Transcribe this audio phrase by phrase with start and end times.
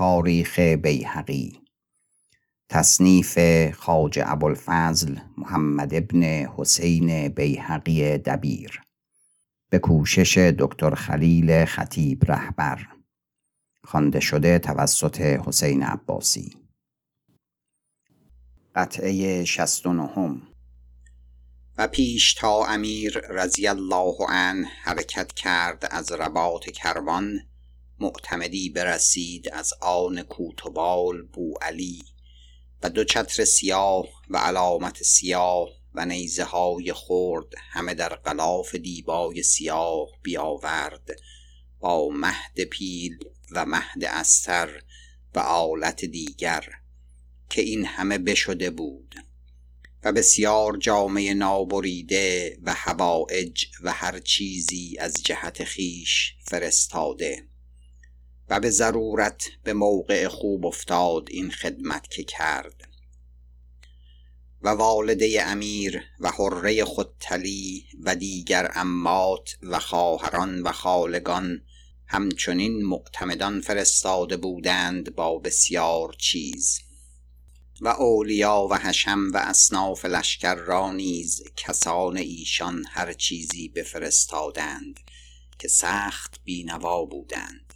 [0.00, 1.60] تاریخ بیهقی.
[2.68, 3.38] تصنیف
[3.74, 6.22] خواجه ابوالفضل محمد ابن
[6.56, 8.82] حسین بیهقی دبیر.
[9.70, 12.86] به کوشش دکتر خلیل خطیب رهبر.
[13.84, 16.56] خوانده شده توسط حسین عباسی.
[18.74, 20.42] قطعه شست و نهم.
[21.78, 27.49] و پیش تا امیر رضی الله عنه حرکت کرد از رباط کربان
[28.00, 32.02] معتمدی برسید از آن کوتوبال بو علی
[32.82, 39.42] و دو چتر سیاه و علامت سیاه و نیزه های خرد همه در غلاف دیبای
[39.42, 41.10] سیاه بیاورد
[41.80, 43.18] با مهد پیل
[43.52, 44.82] و مهد استر
[45.34, 46.64] و آلت دیگر
[47.50, 49.14] که این همه بشده بود
[50.04, 57.49] و بسیار جامعه نابریده و هوایج و هر چیزی از جهت خیش فرستاده.
[58.50, 62.88] و به ضرورت به موقع خوب افتاد این خدمت که کرد.
[64.62, 71.62] و والده امیر و حره خودتلی و دیگر امات و خواهران و خالگان
[72.06, 76.80] همچنین معتمدان فرستاده بودند با بسیار چیز.
[77.80, 85.00] و اولیا و حشم و اصناف لشکر را نیز کسان ایشان هر چیزی بفرستادند
[85.58, 87.69] که سخت بینوا بودند.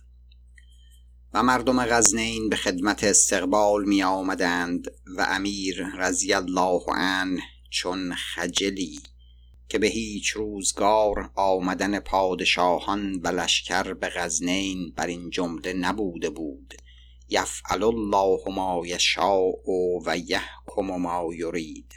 [1.35, 9.01] و مردم غزنین به خدمت استقبال می آمدند و امیر رضی الله عنه چون خجلی
[9.69, 16.75] که به هیچ روزگار آمدن پادشاهان و لشکر به غزنین بر این جمله نبوده بود.
[17.29, 19.53] یفعل الله ما یشاء
[20.07, 21.93] و یحکم ما یرید.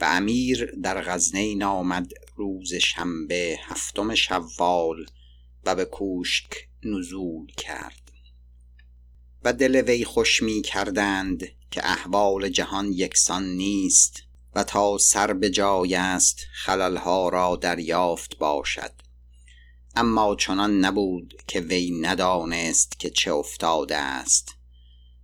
[0.00, 5.06] و امیر در غزنین آمد روز شنبه هفتم شوال
[5.64, 8.09] و به کوشک نزول کرد.
[9.44, 14.22] و دل وی خوش می کردند که احوال جهان یکسان نیست
[14.54, 18.92] و تا سر به جای است خللها را دریافت باشد.
[19.96, 24.48] اما چنان نبود که وی ندانست که چه افتاده است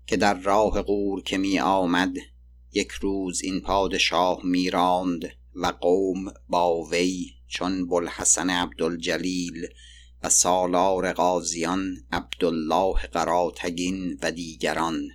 [0.07, 2.17] که در راه غور که می آمد
[2.73, 9.67] یک روز این پادشاه می راند و قوم با وی چون بلحسن عبدالجلیل
[10.23, 15.09] و سالار قاضیان عبدالله قراتگین و دیگران.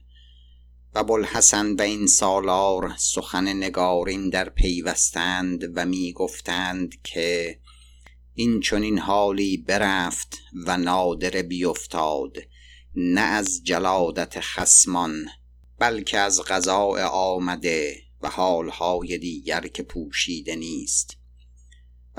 [0.95, 7.59] و بلحسن به این سالار سخن نگارین در پیوستند و می گفتند که
[8.33, 12.37] این چنین حالی برفت و نادر بیفتاد
[12.95, 15.25] نه از جلادت خسمان
[15.79, 21.20] بلکه از غذا آمده و حالهای دیگر که پوشیده نیست.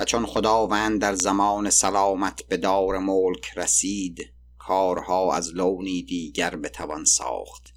[0.05, 7.73] چون خداوند در زمان سلامت به دار ملک رسید کارها از لونی دیگر بتوان ساخت.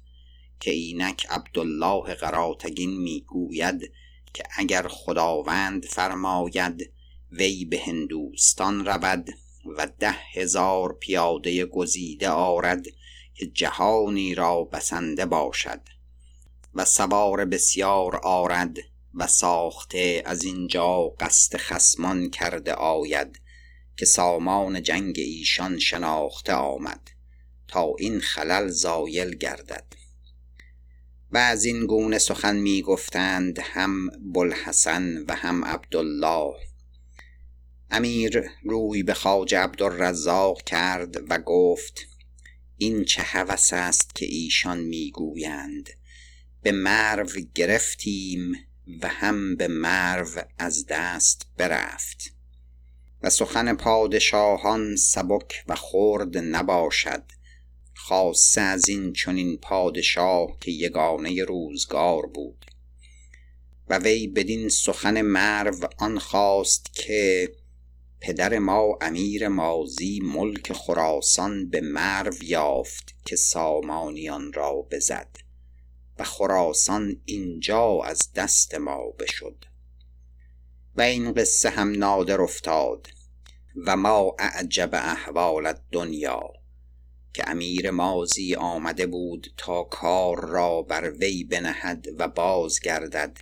[0.59, 3.91] که اینک عبدالله قراتگین می‌گوید
[4.33, 6.91] که اگر خداوند فرماید
[7.31, 9.29] وی به هندوستان رود
[9.77, 12.85] و ده هزار پیاده گزیده آرد
[13.33, 15.81] که جهانی را بسنده باشد
[16.73, 18.77] و سوار بسیار آرد
[19.17, 23.41] و ساخته از اینجا قصد خسمان کرده آید
[23.97, 27.09] که سامان جنگ ایشان شناخته آمد
[27.67, 29.85] تا این خلل زایل گردد.
[31.31, 36.53] و از این گونه سخن می گفتند هم بلحسن و هم عبدالله.
[37.91, 42.07] امیر روی به خواجه عبدالرزاق کرد و گفت
[42.77, 45.89] این چه هوس است که ایشان می‌گویند
[46.61, 48.66] به مرو گرفتیم
[49.01, 50.27] و هم به مرو
[50.57, 52.33] از دست برفت.
[53.23, 57.23] و سخن پادشاهان سبک و خرد نباشد.
[57.93, 62.65] خاصه از این چنین پادشاه که یگانه روزگار بود.
[63.89, 67.51] و وی بدین سخن مرو آن خواست که
[68.21, 75.46] پدر ما امیر مازی ملک خراسان به مرو یافت که سامانیان را بزد.
[76.19, 79.65] و خراسان اینجا از دست ما بشد.
[80.95, 83.07] و این قصه هم نادر افتاد
[83.85, 86.41] و ما اعجب احوال دنیا
[87.33, 93.37] که امیر مازی آمده بود تا کار را بر وی بنهد و بازگردد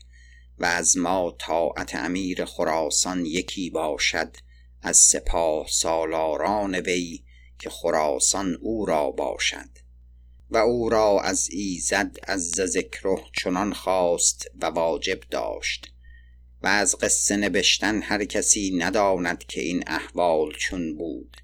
[0.59, 4.37] و از ما طاعت امیر خراسان یکی باشد
[4.81, 7.23] از سپاه سالاران وی
[7.59, 9.84] که خراسان او را باشد.
[10.49, 15.91] و او را از ایزد از ذکره چنان خواست و واجب داشت
[16.61, 21.37] و از قصه نبشتن هر کسی نداند که این احوال چون بود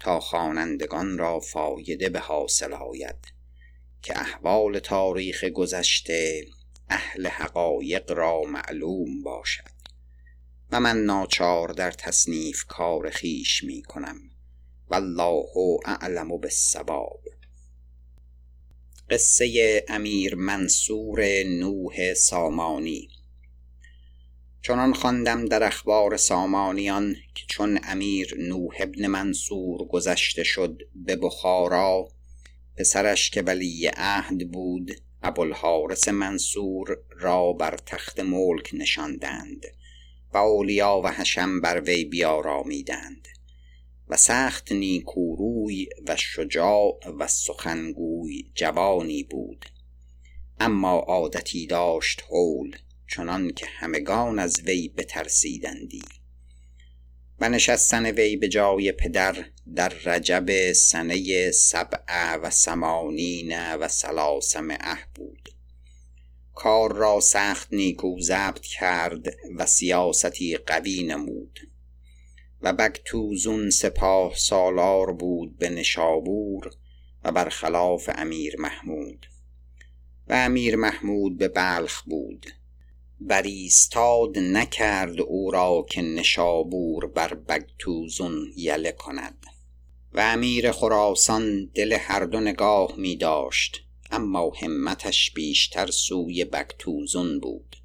[0.00, 3.32] تا خوانندگان را فایده به حاصل آید
[4.02, 6.46] که احوال تاریخ گذشته
[6.88, 9.72] اهل حقایق را معلوم باشد
[10.70, 14.18] و من ناچار در تصنیف کار خیش می کنم
[14.88, 15.46] والله
[15.84, 17.20] اعلم بالصواب
[19.12, 23.08] قصه امیر منصور نوح سامانی.
[24.62, 32.08] چنان خواندم در اخبار سامانیان که چون امیر نوح ابن منصور گذشته شد به بخارا
[32.76, 34.90] پسرش که ولی عهد بود
[35.22, 39.66] ابوالحارث منصور را بر تخت ملک نشاندند
[40.34, 43.28] و اولیا و حشم بر وی بیارامیدند.
[44.12, 49.66] و سخت نیکوروی و شجاع و سخنگوی جوانی بود.
[50.60, 52.76] اما عادتی داشت حول
[53.08, 56.02] چنان که همگان از وی بترسیدندی.
[57.40, 59.44] و نشستن وی به جای پدر
[59.74, 65.48] در رجب سنه سبع و سمانین و سلاسمعه بود.
[66.54, 71.71] کار را سخت نیکو ضبط کرد و سیاستی قوی نمود.
[72.62, 76.70] و بکتوزون سپاه سالار بود به نشابور
[77.24, 79.26] و برخلاف امیر محمود.
[80.28, 82.46] و امیر محمود به بلخ بود.
[83.20, 89.46] بریستاد نکرد او را که نشابور بر بگتوزون یله کند.
[90.14, 97.76] و امیر خراسان دل هر دو نگاه می داشت اما همتش بیشتر سوی بگتوزون بود.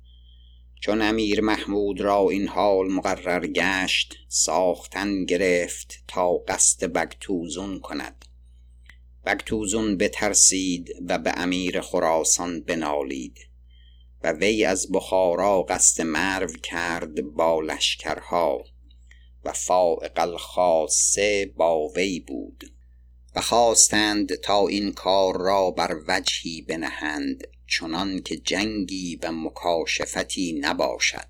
[0.79, 8.25] چون امیر محمود را این حال مقرر گشت ساختن گرفت تا قصد بگتوزون کند.
[9.25, 13.37] بگتوزون بترسید و به امیر خراسان بنالید
[14.23, 18.63] و وی از بخارا قصد مرو کرد با لشکرها
[19.43, 22.73] و فائق الخاصه با وی بود
[23.35, 31.27] و خواستند تا این کار را بر وجهی بنهند چنان که جنگی و مکاشفتی نباشد.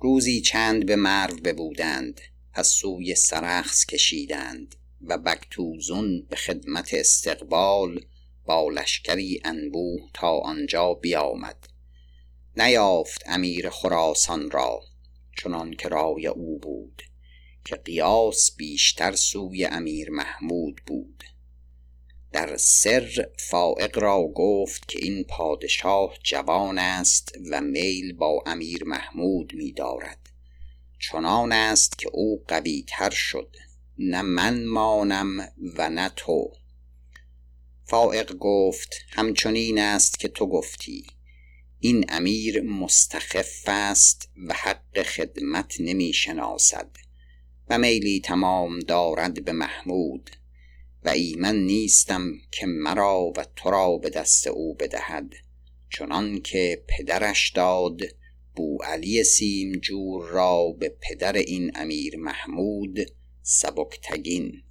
[0.00, 2.20] روزی چند به مرو ببودند
[2.52, 8.00] پس سوی سرخس کشیدند و بکتوزون به خدمت استقبال
[8.44, 11.68] با لشکری انبوه تا آنجا بیامد.
[12.56, 14.80] نیافت امیر خراسان را
[15.38, 17.02] چنان که رای او بود
[17.64, 21.24] که قیاس بیشتر سوی امیر محمود بود.
[22.36, 29.54] در سر فائق را گفت که این پادشاه جوان است و میل با امیر محمود
[29.54, 30.18] می دارد.
[30.98, 33.56] چنان است که او قوی تر شد.
[33.98, 36.52] نه من مانم و نه تو.
[37.84, 41.06] فائق گفت همچنین است که تو گفتی.
[41.80, 46.90] این امیر مستخف است و حق خدمت نمی شناسد
[47.70, 50.30] و میلی تمام دارد به محمود.
[51.06, 55.32] و ایمن نیستم که مرا و تو را به دست او بدهد.
[55.90, 58.00] چنان که پدرش داد
[58.56, 62.98] بو علی سیمجور را به پدر این امیر محمود
[63.42, 64.62] سبکتگین.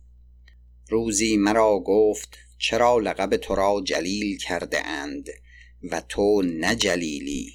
[0.89, 5.29] روزی مرا گفت چرا لقب تو را جلیل کرده اند
[5.83, 7.53] و تو نه جلیلی؟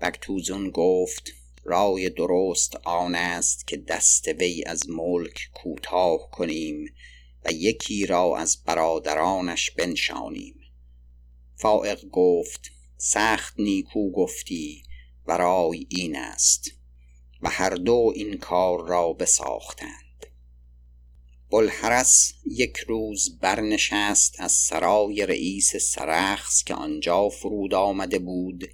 [0.00, 1.32] بکتوزون گفت
[1.64, 6.84] رای درست آن است که دست وی از ملک کوتاه کنیم
[7.44, 10.54] و یکی را از برادرانش بنشانیم.
[11.54, 14.82] فائق گفت سخت نیکو گفتی
[15.26, 16.70] و رای این است
[17.42, 20.02] و هر دو این کار را بساختند.
[21.50, 28.70] بلحرس یک روز برنشست از سرای رئیس سرخس که آنجا فرود آمده بود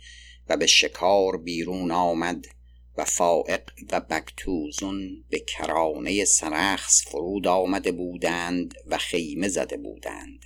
[0.48, 2.46] و به شکار بیرون آمد
[2.98, 3.62] و فائق
[3.92, 10.44] و بکتوزون به کرانه سرخس فرود آمده بودند و خیمه زده بودند.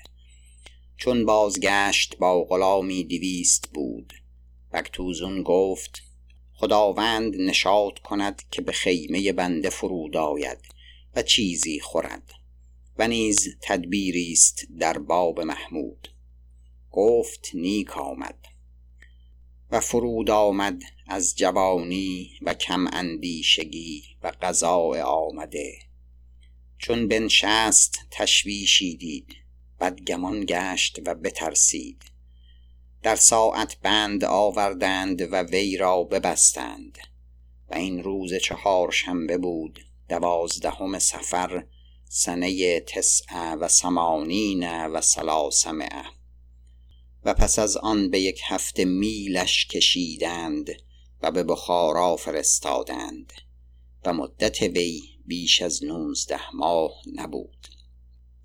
[0.96, 4.12] چون بازگشت با غلامی دویست بود.
[4.72, 6.02] بکتوزون گفت
[6.54, 10.58] خداوند نشاد کند که به خیمه بنده فرود آید
[11.16, 12.32] و چیزی خورد
[12.98, 16.08] و نیز تدبیری است در باب محمود.
[16.90, 18.51] گفت نیک آمد.
[19.72, 25.78] و فرود آمد از جوانی و کم اندیشگی و قضاء آمده.
[26.78, 29.36] چون بنشست تشویشی دید
[29.80, 32.02] بدگمان گشت و بترسید.
[33.02, 36.98] در ساعت بند آوردند و وی را ببستند.
[37.70, 41.66] و این روز چهارشنبه بود دوازدهم سفر
[42.08, 46.21] سنه تسعه و سمانین و سلاسمعه
[47.24, 50.70] و پس از آن به یک هفته میلش کشیدند
[51.22, 53.32] و به بخارا فرستادند
[54.04, 57.66] و مدت وی بیش از نوزده ماه نبود.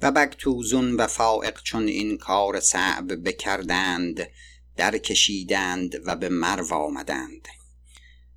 [0.02, 4.28] و بگتوزون و فائق چون این کار صعب بکردند
[4.76, 7.48] در کشیدند و به مرو آمدند.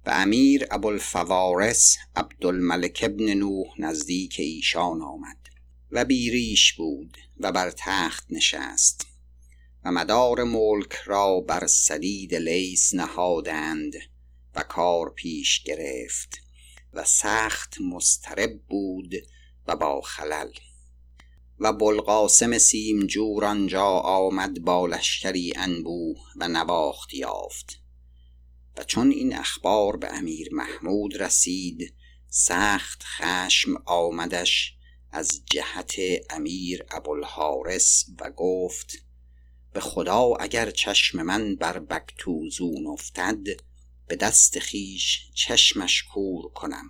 [0.07, 5.39] و امیر ابوالفوارس عبدالملک ابن نوح نزدیک ایشان آمد
[5.91, 9.10] و بیریش بود و بر تخت نشست.
[9.85, 13.93] و مدار ملک را بر سدید لیس نهادند
[14.55, 16.39] و کار پیش گرفت
[16.93, 19.15] و سخت مسترب بود
[19.67, 20.51] و با خلل.
[21.59, 27.81] و بلقاسم سیمجور آنجا آمد با لشکری انبوه و نواخت یافت.
[28.77, 31.95] و چون این اخبار به امیر محمود رسید
[32.29, 34.75] سخت خشم آمدش
[35.13, 35.95] از جهت
[36.31, 39.10] امیر ابوالحارس و گفت
[39.73, 43.47] به خدا اگر چشم من بر بکتوزون افتد
[44.09, 46.89] به دست خیش چشمش کور کنم.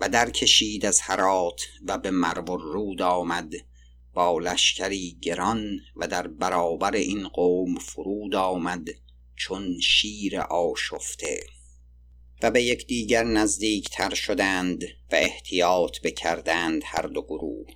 [0.00, 3.52] و در کشید از هرات و به مرو رود آمد
[4.14, 8.88] با لشکری گران و در برابر این قوم فرود آمد
[9.36, 11.40] چون شیر آشفته.
[12.42, 17.66] و به یکدیگر نزدیک تر شدند و احتیاط بکردند هر دو گروه.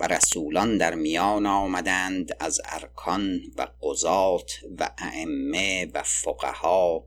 [0.00, 7.06] و رسولان در میان آمدند از ارکان و قضات و ائمه و فقها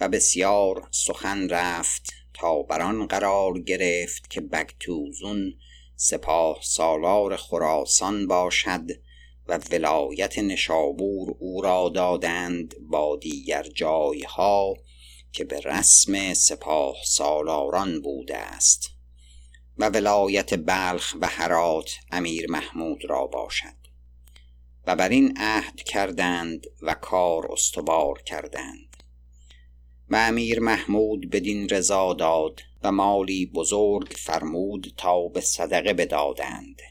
[0.00, 5.54] و بسیار سخن رفت تا بران قرار گرفت که بگتوزون
[5.96, 8.90] سپاه سالار خراسان باشد
[9.48, 14.74] و ولایت نشابور او را دادند با دیگر جایها
[15.32, 18.93] که به رسم سپاه سالاران بوده است.
[19.78, 23.84] و ولایت بلخ و هرات امیر محمود را باشد
[24.86, 28.96] و بر این عهد کردند و کار استوار کردند
[30.08, 36.82] و امیر محمود بدین رضا داد و مالی بزرگ فرمود تا به صدقه بدادند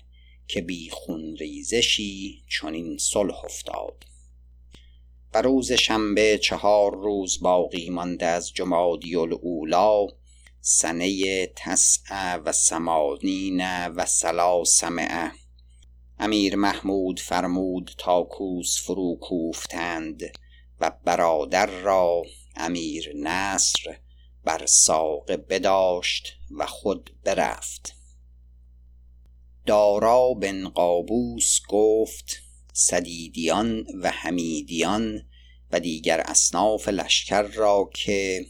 [0.48, 4.04] که بی خون ریزشی چنین صلح افتاد
[5.34, 10.08] و روز شنبه چهار روز باقی مانده از جمادی الاولا
[10.66, 15.32] سنه تسع و سمانین و سلاسمعه
[16.20, 20.24] امیر محمود فرمود تا کوس فرو کوفتند
[20.80, 22.22] و برادر را
[22.56, 23.98] امیر نصر
[24.44, 27.96] بر ساقه بداشت و خود برفت.
[29.66, 32.36] دارا بن قابوس گفت
[32.74, 35.22] سدیدیان و حمیدیان
[35.72, 38.46] و دیگر اصناف لشکر را که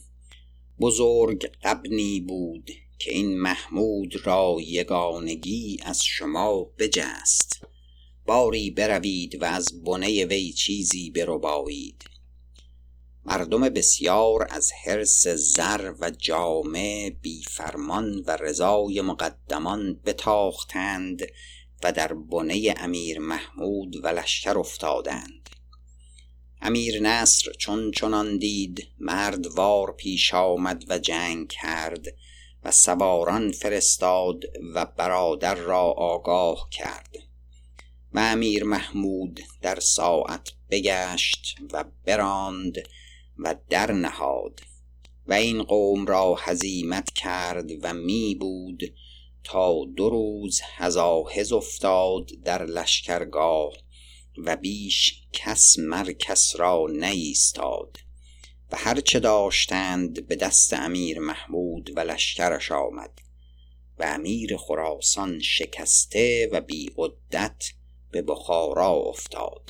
[0.80, 7.62] بزرگ قبنی بود که این محمود را یگانگی از شما بجست.
[8.26, 12.04] باری بروید و از بنه وی چیزی بربایید.
[13.26, 21.22] مردم بسیار از حرس زر و جامع بی فرمان و رضای مقدمان بتاختند
[21.84, 25.43] و در بنه امیر محمود و لشکر افتادند.
[26.66, 32.06] امیر نصر چون چنان دید مرد وار پیش آمد و جنگ کرد
[32.64, 34.44] و سواران فرستاد
[34.74, 37.16] و برادر را آگاه کرد.
[38.14, 42.78] و امیر محمود در ساعت بگشت و براند
[43.38, 44.62] و در نهاد.
[45.28, 48.94] و این قوم را هزیمت کرد و می بود
[49.44, 53.83] تا دو روز هزاهز افتاد در لشکرگاه.
[54.38, 57.98] و بیش کس مرکس را نیستاد
[58.72, 63.22] و هرچه داشتند به دست امیر محمود و لشکرش آمد
[64.00, 67.64] و امیر خراسان شکسته و بی عدت
[68.12, 69.70] به بخارا افتاد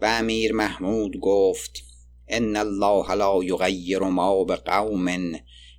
[0.00, 1.82] و امیر محمود گفت
[2.28, 5.34] ان الله لا یغیر ما بقوم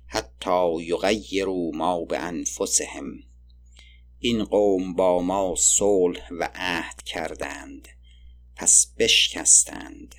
[0.06, 3.22] حتی یغیروا ما بانفسهم
[4.18, 7.88] این قوم با ما صلح و عهد کردند
[8.56, 10.14] پس بشکستند.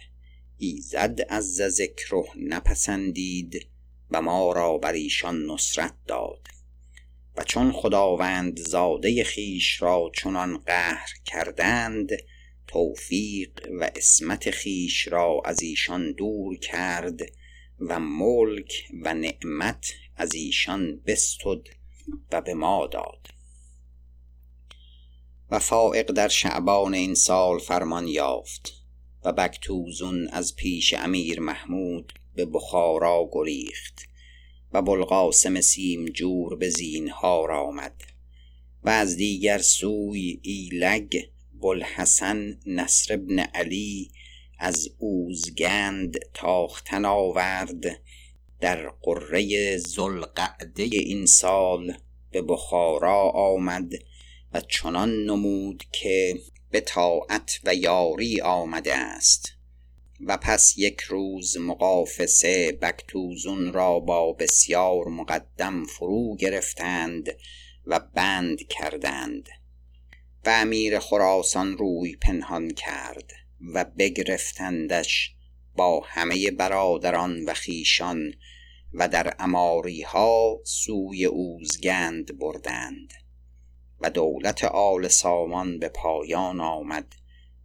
[0.58, 3.68] ایزد از ذکره نپسندید
[4.12, 6.48] و ما را بر ایشان نصرت داد.
[7.38, 12.10] و چون خداوند زاده خیش را چنان قهر کردند
[12.68, 17.20] توفیق و اسمت خیش را از ایشان دور کرد
[17.80, 21.62] و ملک و نعمت از ایشان بستد
[22.32, 23.37] و به ما داد.
[25.52, 28.74] و فائق در شعبان این سال فرمان یافت
[29.24, 34.08] و بکتوزون از پیش امیر محمود به بخارا گریخت
[34.74, 38.02] و بلقاسم سیم جور به زینهار آمد
[38.84, 41.18] و از دیگر سوی ایلگ
[41.62, 44.12] بلحسن نصر ابن علی
[44.60, 47.86] از اوزگند تاختن آورد
[48.60, 51.94] در قره زلقعده این سال
[52.32, 53.94] به بخارا آمد
[54.54, 56.40] و چنان نمود که
[56.72, 59.58] به طاعت و یاری آمده است.
[60.26, 67.38] و پس یک روز مقافسه بکتوزون را با بسیار مقدم فرو گرفتند
[67.86, 69.50] و بند کردند
[70.46, 73.32] و امیر خراسان روی پنهان کرد
[73.74, 75.34] و بگرفتندش
[75.76, 78.34] با همه برادران و خیشان
[78.94, 83.14] و در اماری ها سوی اوزگند بردند.
[84.02, 87.16] و دولت آل سامان به پایان آمد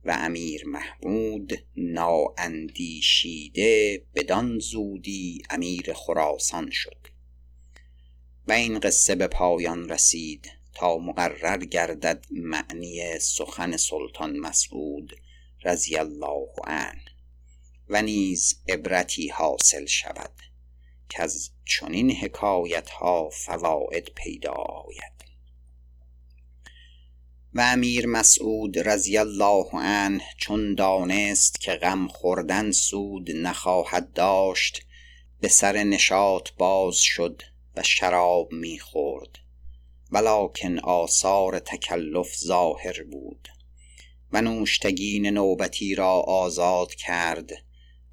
[0.05, 3.23] و امیر محمود نااندیشیده
[4.15, 7.07] بدان زودی امیر خراسان شد.
[8.49, 15.17] و این قصه به پایان رسید تا مقرر گردد معنی سخن سلطان مسعود
[15.65, 17.05] رضی الله عنه
[17.89, 20.33] و نیز عبرتی حاصل شود
[21.09, 25.22] که از چنین حکایت ها فواید پیدا آید.
[27.55, 34.83] و امیر مسعود رضی الله عنه چون دانست که غم خوردن سود نخواهد داشت
[35.41, 37.43] به سر نشاط باز شد
[37.77, 39.39] و شراب می‌خورد.
[40.11, 43.49] ولکن آثار تکلف ظاهر بود.
[44.33, 47.51] و نوشتگین نوبتی را آزاد کرد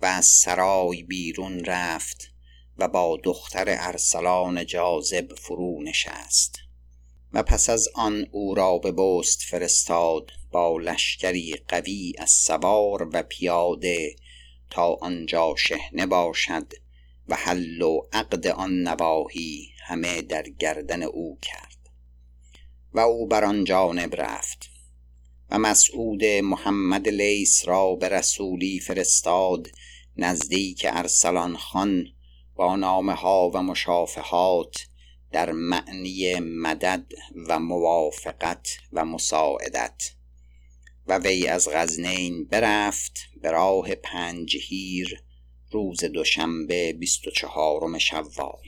[0.01, 2.33] و از سرای بیرون رفت
[2.77, 6.68] و با دختر ارسلان جاذب فرو نشست
[7.33, 13.23] و پس از آن او را به بست فرستاد با لشکری قوی از سوار و
[13.23, 14.15] پیاده
[14.69, 16.73] تا آنجا شهنه باشد
[17.27, 21.77] و حل و عقد آن نواحی همه در گردن او کرد
[22.93, 24.69] و او بر آن جانب رفت
[25.49, 29.67] و مسعود محمد لیس را به رسولی فرستاد
[30.17, 32.05] نزدیک ارسلان خان
[32.55, 34.88] با نامه ها و مشافهات
[35.31, 37.05] در معنی مدد
[37.47, 40.11] و موافقت و مساعدت.
[41.07, 45.23] و وی از غزنین برفت به راه پنجهیر
[45.71, 48.63] روز دوشنبه بیست و چهارم شوال.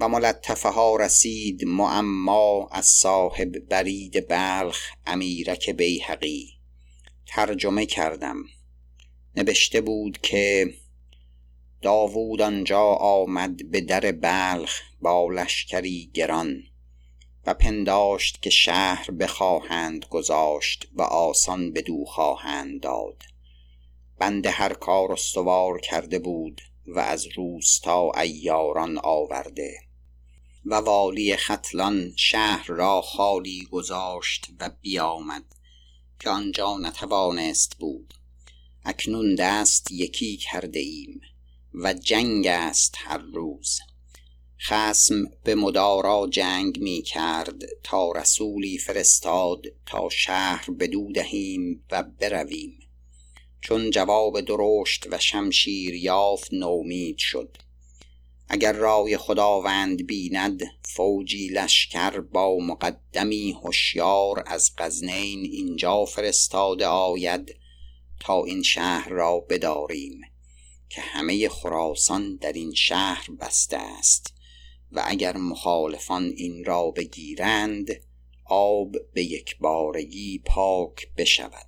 [0.00, 6.48] و ملطفه ها رسید معما از صاحب برید بلخ امیرک بیهقی.
[7.26, 8.44] ترجمه کردم.
[9.36, 10.74] نوشته بود که
[11.82, 16.62] داوود آنجا آمد به در بلخ با لشکری گران
[17.46, 23.22] و پنداشت که شهر بخواهند گذاشت و آسان بدو خواهند داد.
[24.18, 29.74] بند هر کار استوار کرده بود و از روستا ایاران آورده
[30.64, 35.44] و والی ختلان شهر را خالی گذاشت و بیامد
[36.20, 38.14] که آنجا نتوانست بود.
[38.84, 41.20] اکنون دست یکی کرده ایم
[41.74, 43.78] و جنگ است هر روز.
[44.68, 52.78] خسم به مدارا جنگ می کرد تا رسولی فرستاد تا شهر بدو دهیم و برویم.
[53.60, 57.56] چون جواب درشت و شمشیر یافت نومید شد.
[58.48, 67.56] اگر رای خداوند بیند فوجی لشکر با مقدمی هوشیار از غزنین اینجا فرستاده آید
[68.20, 70.20] تا این شهر را بداریم.
[70.94, 74.34] که همه خراسان در این شهر بسته است
[74.90, 77.88] و اگر مخالفان این را بگیرند
[78.44, 81.66] آب به یک بارگی پاک بشود.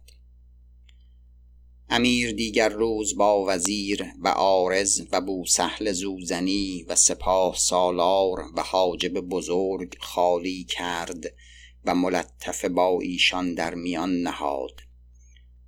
[1.89, 9.13] امیر دیگر روز با وزیر و آرز و بوسهل زوزنی و سپاه سالار و حاجب
[9.21, 11.35] بزرگ خالی کرد
[11.85, 14.81] و ملطفه با ایشان در میان نهاد.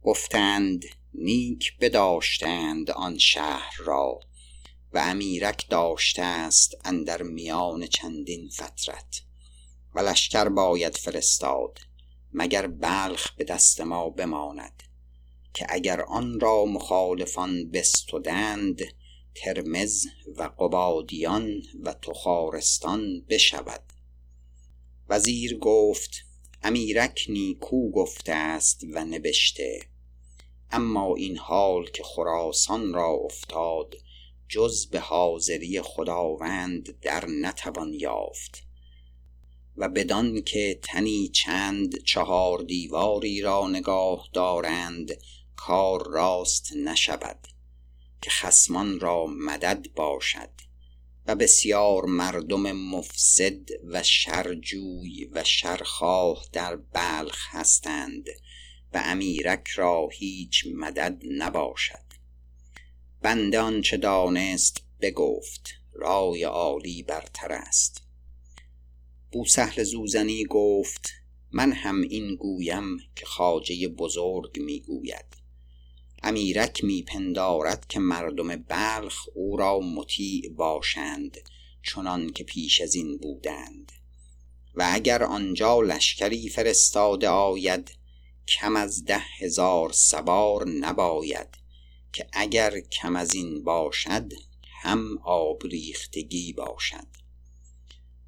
[0.02, 0.84] گفتند
[1.18, 4.20] نیک بداشتند آن شهر را
[4.92, 9.22] و امیرک داشته است اندر میان چندین فترت
[9.94, 11.78] و لشکر باید فرستاد
[12.32, 14.82] مگر بلخ به دست ما بماند
[15.54, 18.82] که اگر آن را مخالفان بستدند
[19.34, 23.82] ترمز و قبادیان و تخارستان بشود.
[25.08, 26.10] وزیر گفت
[26.62, 29.80] امیرک نیکو گفته است و نبشته.
[30.76, 33.94] اما این حال که خراسان را افتاد
[34.48, 38.62] جز به حاضری خداوند در نتوان یافت.
[39.76, 45.18] و بدان که تنی چند چهار دیواری را نگاه دارند
[45.56, 47.48] کار راست نشود
[48.22, 50.50] که خسمان را مدد باشد.
[51.26, 58.26] و بسیار مردم مفسد و شرجوی و شرخواه در بلخ هستند.
[58.92, 62.06] و امیرک را هیچ مدد نباشد.
[63.22, 68.02] بنده آنچه دانست بگفت رای عالی برتر است.
[69.32, 71.08] بوسهل زوزنی گفت
[71.52, 75.36] من هم این گویم که خاجه بزرگ می‌گوید.
[76.22, 81.36] امیرک میپندارد که مردم بلخ او را مطیع باشند
[81.82, 83.92] چنان که پیش از این بودند.
[84.74, 87.90] و اگر آنجا لشکری فرستاده آید
[88.48, 91.48] کم از ده هزار سوار نباید
[92.12, 94.32] که اگر کم از این باشد
[94.82, 97.06] هم آبریختگی باشد.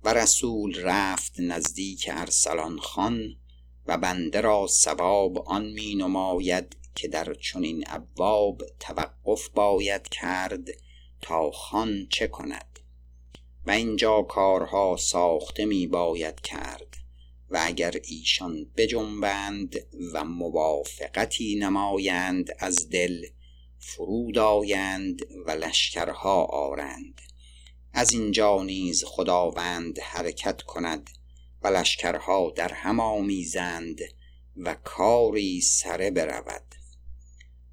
[0.05, 3.37] و رسول رفت نزدیک ارسلان خان
[3.87, 10.69] و بنده را ثواب آن می نماید که در چنین ابواب توقف باید کرد
[11.21, 12.79] تا خان چه کند.
[13.67, 16.97] و اینجا کارها ساخته می باید کرد.
[17.51, 19.77] و اگر ایشان بجنبند
[20.13, 23.27] و موافقتی نمایند از دل
[23.79, 27.21] فرود آیند و لشکرها آرند.
[27.93, 31.11] از اینجا نیز خداوند حرکت کند
[31.63, 34.01] و لشکرها در هم آمیزند
[34.57, 36.75] و کاری سره برود.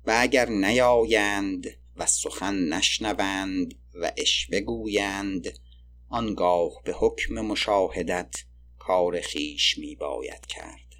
[0.06, 5.60] و اگر نیایند و سخن نشنوند و اش بگویند
[6.10, 8.36] آنگاه به حکم مشاهدت
[8.88, 10.96] کار خیش می باید کرد.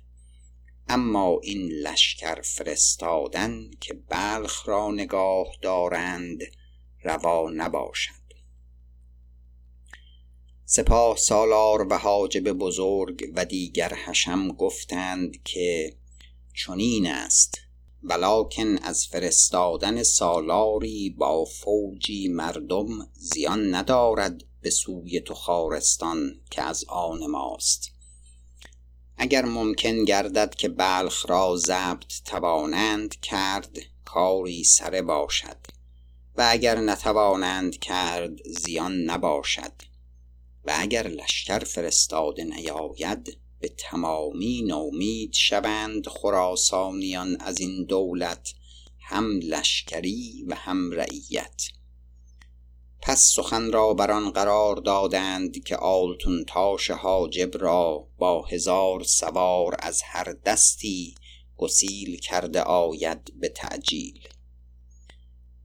[0.88, 6.40] اما این لشکر فرستادن که بلخ را نگاه دارند
[7.04, 8.26] روا نباشد.
[10.66, 15.98] سپاه سالار و حاجب بزرگ و دیگر حشم گفتند که
[16.54, 17.58] چنین است.
[18.04, 24.44] ولکن از فرستادن سالاری با فوجی مردم زیان ندارد.
[24.66, 27.92] به سوی تو خارستان که از آن ماست.
[29.18, 35.58] اگر ممکن گردد که بلخ را ضبط توانند کرد کاری سره باشد.
[36.36, 39.72] و اگر نتوانند کرد زیان نباشد.
[40.64, 48.54] و اگر لشکر فرستاده نیاید به تمامی نومید شوند خراسانیان از این دولت
[49.00, 51.62] هم لشکری و هم رعیت.
[53.08, 59.76] پس سخن را بر آن قرار دادند که آلتون تاش حاجب را با هزار سوار
[59.80, 61.16] از هر دستی
[61.58, 64.20] گسیل کرده آید به تعجیل.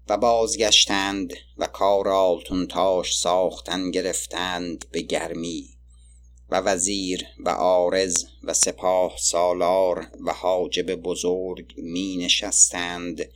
[0.08, 5.68] و بازگشتند و کار آلتون تاش ساختن گرفتند به گرمی
[6.48, 13.28] و وزیر و آرز و سپاه سالار و حاجب بزرگ می نشستند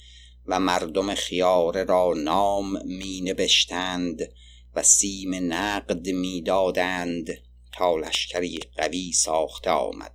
[0.47, 4.33] و مردم خیاره را نام می نبشتند
[4.75, 7.31] و سیم نقد می دادند
[7.73, 10.15] تا لشکری قوی ساخته آمد.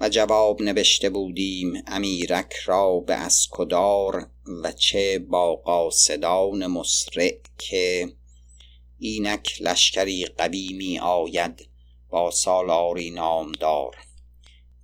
[0.00, 4.30] و جواب نوشته بودیم امیرک را به اسکدار
[4.62, 8.12] و چه با قاصدان مسرع که
[8.98, 11.68] اینک لشکری قوی می آید
[12.10, 13.96] با سالاری نامدار.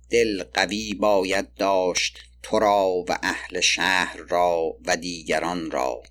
[0.09, 6.03] دل قوی باید داشت تو را و اهل شهر را و دیگران را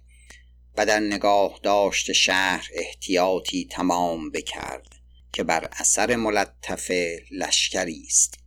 [0.76, 4.94] و در نگاه داشت شهر احتیاطی تمام بکرد
[5.32, 6.90] که بر اثر ملطف
[7.30, 8.38] لشکری است.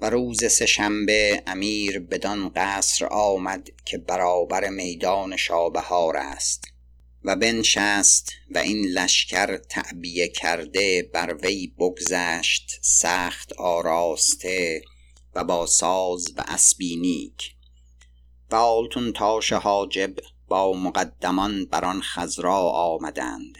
[0.00, 6.64] و روز سهشنبه امیر بدان قصر آمد که برابر میدان شابهار است
[7.24, 14.82] و بنشست و این لشکر تعبیه کرده بر وی بگذشت سخت آراسته
[15.36, 17.54] و با ساز و اسبی نیک.
[18.50, 20.14] و آلتون تاش حاجب
[20.48, 23.58] با مقدمان بر آن خزرا آمدند.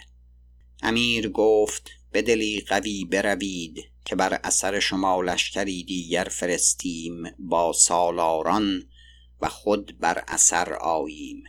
[0.82, 8.88] امیر گفت به دلی قوی بروید که بر اثر شما لشکری دیگر فرستیم با سالاران
[9.40, 11.44] و خود بر اثر آییم.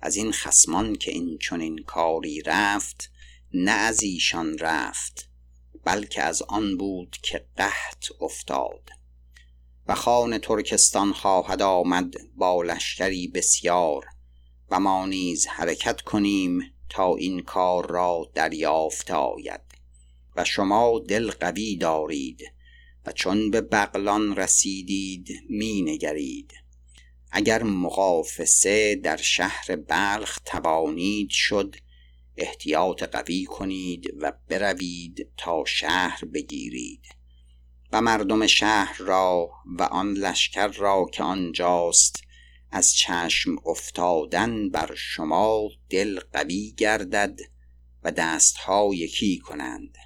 [0.00, 3.10] از این خسمان که این چنین کاری رفت
[3.54, 5.28] نه از ایشان رفت
[5.84, 8.99] بلکه از آن بود که قحط افتاد.
[9.90, 14.06] و خان ترکستان خواهد آمد با لشکری بسیار
[14.70, 19.60] و ما نیز حرکت کنیم تا این کار را دریافت آید
[20.36, 22.42] و شما دل قوی دارید
[23.06, 26.52] و چون به بغلان رسیدید می نگرید.
[27.30, 31.76] اگر مقافسه در شهر بلخ توانید شد
[32.36, 37.19] احتیاط قوی کنید و بروید تا شهر بگیرید.
[37.92, 42.22] و مردم شهر را و آن لشکر را که آنجاست
[42.70, 47.40] از چشم افتادن بر شما دل قوی گردد
[48.04, 49.98] و دستها یکی کنند.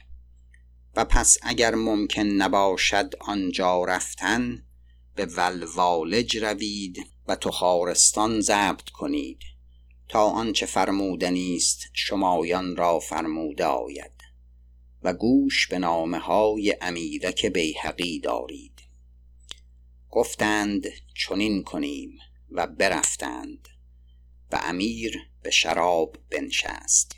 [0.97, 4.63] و پس اگر ممکن نباشد آنجا رفتن
[5.15, 9.39] به ولوالج روید و تو خارستان ضبط کنید
[10.09, 14.14] تا آنچه فرمودنی است شمایان را فرموده آید.
[15.05, 18.81] و گوش به نامه های امیرک بیهقی دارید.
[20.11, 22.19] گفتند چنین کنیم
[22.51, 23.69] و برفتند
[24.53, 27.17] و امیر به شراب بنشست.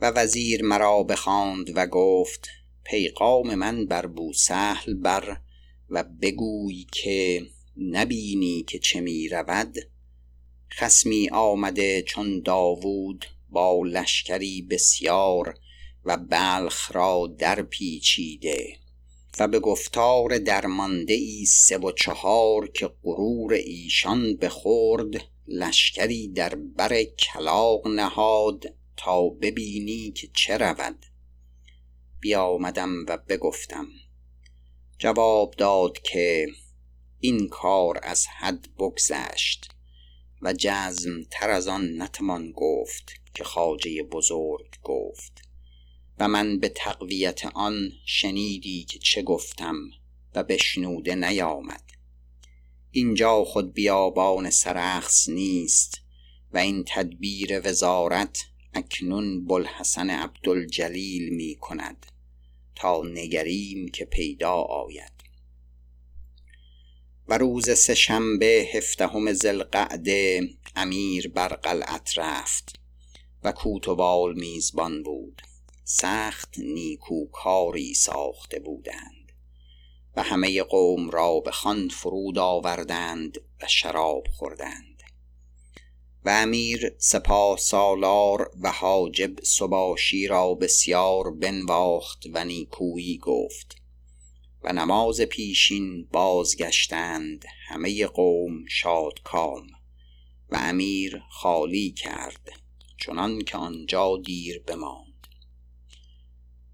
[0.00, 2.48] و وزیر مرا بخواند و گفت
[2.84, 5.40] پیغام من بر بوسهل بر
[5.90, 9.74] و بگوی که نبینی که چه می رود.
[10.72, 15.59] خسمی آمده چون داوود با لشکری بسیار
[16.04, 18.76] و بلخ را در پیچیده
[19.38, 25.14] و به گفتار درمانده ای سه و چهار که غرور ایشان بخورد
[25.48, 31.06] لشکری در بر کلاغ نهاد تا ببینی که چه رود.
[32.20, 33.86] بیامدم و بگفتم.
[34.98, 36.46] جواب داد که
[37.20, 39.68] این کار از حد بگذشت
[40.42, 45.49] و جزم تر از آن نتمان گفت که خاجه بزرگ گفت.
[46.20, 49.76] و من به تقویت آن شنیدی که چه گفتم
[50.34, 51.82] و بشنوده نیامد.
[52.90, 56.00] اینجا خود بیابان سرخص نیست
[56.52, 62.06] و این تدبیر وزارت اکنون بلحسن عبدالجلیل می کند
[62.74, 65.12] تا نگریم که پیدا آید.
[67.28, 72.80] و روز سه شنبه هفدهم زلقعده امیر بر قلعت رفت
[73.42, 75.42] و کوتوال میزبان بود.
[75.92, 79.32] سخت نیکو کاری ساخته بودند
[80.16, 85.02] و همه قوم را به خان فرود آوردند و شراب خوردند
[86.24, 93.76] و امیر سپاه سالار و حاجب سباشی را بسیار بنواخت و نیکویی گفت
[94.62, 99.66] و نماز پیشین بازگشتند همه قوم شادکام
[100.50, 102.52] و امیر خالی کرد
[102.98, 105.09] چنان که آنجا دیر بماند.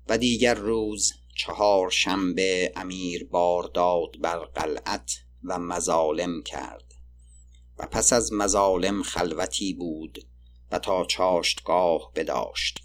[0.09, 6.95] و دیگر روز چهار شنبه امیر بارداد بر قلعت و مظالم کرد
[7.79, 10.27] و پس از مظالم خلوتی بود
[10.71, 12.83] و تا چاشتگاه بداشت.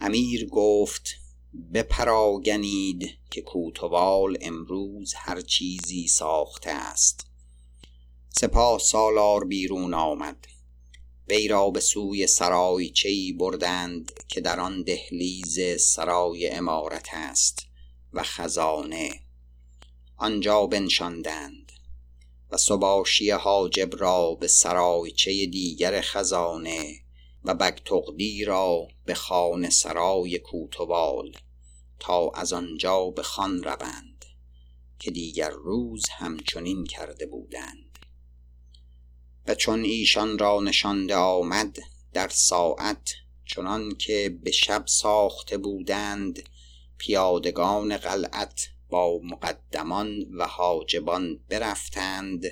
[0.00, 1.10] امیر گفت
[1.74, 7.26] بپراگنید که کوتوال امروز هر چیزی ساخته است.
[8.28, 10.46] سپاه سالار بیرون آمد.
[11.30, 17.66] وی را به سوی سرای چی بردند که در آن دهلیز سرای امارت است
[18.12, 19.20] و خزانه.
[20.16, 21.72] آنجا بنشاندند
[22.50, 27.00] و سباشی حاجب را به سرایچه دیگر خزانه
[27.44, 31.32] و بگتغدی را به خانه سرای کوتوال
[31.98, 34.24] تا از آنجا به خان روند
[34.98, 37.89] که دیگر روز همچنین کرده بودند.
[39.46, 41.78] و چون ایشان را نشانده آمد
[42.12, 43.12] در ساعت
[43.46, 46.48] چنان که به شب ساخته بودند
[46.98, 52.46] پیادگان قلعت با مقدمان و حاجبان برفتند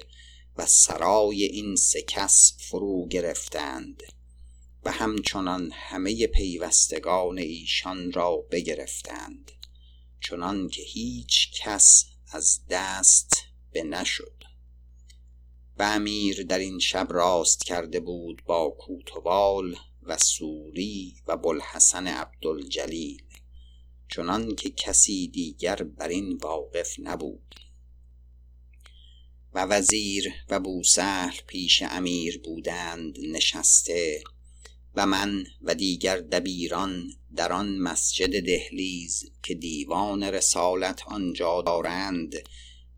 [0.57, 4.03] و سرای این سه کس فرو گرفتند
[4.85, 9.53] و همچنان همه پیوستگان ایشان را بگرفتند
[10.21, 13.37] چنان که هیچ کس از دست
[13.73, 14.38] به نشد
[15.79, 23.23] و امیر در این شب راست کرده بود با کوتوال و سوری و بلحسن عبدالجلیل
[24.09, 27.55] چنان که کسی دیگر بر این واقف نبود.
[29.55, 34.23] و وزیر و بوسهل پیش امیر بودند نشسته
[34.95, 42.35] و من و دیگر دبیران در آن مسجد دهلیز که دیوان رسالت آنجا دارند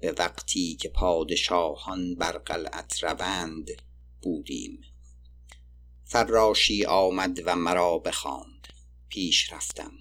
[0.01, 3.71] به وقتی که پادشاهان بر قلعت روند
[4.23, 4.81] بودیم.
[6.05, 8.69] فراشی آمد و مرا بخواند.
[9.09, 9.93] پیش رفتم.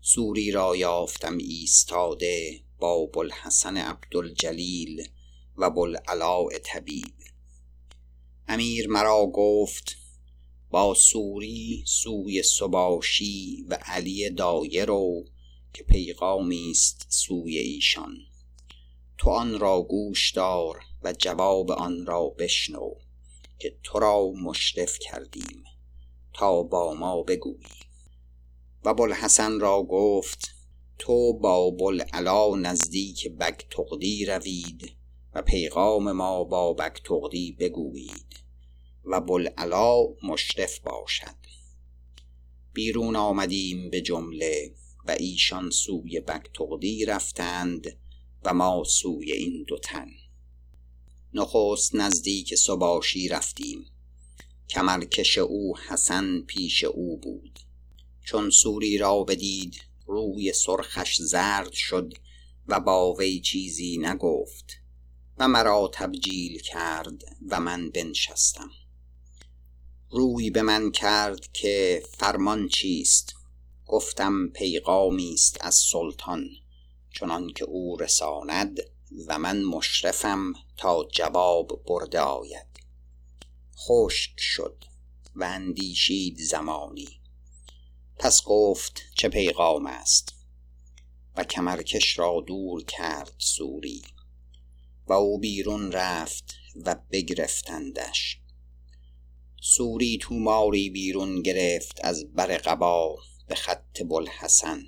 [0.00, 5.08] سوری را یافتم ایستاده با بلحسن عبدالجلیل
[5.56, 7.14] و بلعلاء طبیب.
[8.48, 9.96] امیر مرا گفت
[10.70, 15.24] با سوری سوی سباشی و علی دایه رو
[15.72, 18.16] که پیغامی است سوی ایشان.
[19.18, 22.94] تو آن را گوش دار و جواب آن را بشنو
[23.58, 25.64] که تو را مشرف کردیم
[26.32, 27.66] تا با ما بگویی.
[28.84, 30.54] و بلحسن را گفت
[30.98, 34.92] تو با بلعلا نزدیک بگتغدی روید
[35.34, 38.36] و پیغام ما با بگتغدی بگویید
[39.04, 41.36] و بلعلا مشرف باشد.
[42.72, 44.74] بیرون آمدیم به جمله
[45.04, 47.98] و ایشان سوی بگتغدی رفتند
[48.46, 50.08] و ما سوی این دو تن.
[51.34, 53.86] نخست نزدیک سباشی رفتیم.
[54.68, 57.58] کمرکش او حسن پیش او بود.
[58.24, 62.14] چون سوری را بدید روی سرخش زرد شد
[62.68, 64.72] و با وی چیزی نگفت
[65.38, 68.70] و مرا تبجیل کرد و من بنشستم.
[70.10, 73.34] روی به من کرد که فرمان چیست؟
[73.86, 76.48] گفتم پیغامی است از سلطان.
[77.20, 78.80] چنان که او رساند
[79.26, 82.66] و من مشرفم تا جواب برده آید.
[83.76, 84.84] خشک شد
[85.34, 87.08] و اندیشید زمانی.
[88.18, 90.34] پس گفت چه پیغام است؟
[91.36, 94.02] و کمرکش را دور کرد سوری.
[95.06, 98.40] و او بیرون رفت و بگرفتندش.
[99.62, 104.82] سوری توماری بیرون گرفت از بر قبا به خط بلحسن